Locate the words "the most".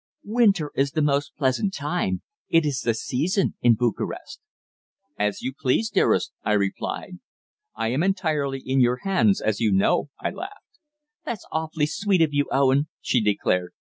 0.93-1.35